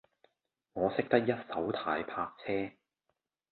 [0.73, 2.71] 我識得一手軚泊車